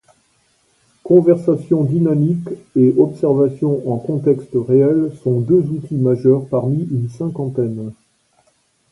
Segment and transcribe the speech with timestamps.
[1.03, 7.91] Conversations dynamiques et observations en contexte réel sont deux outils majeurs parmi une cinquantaine.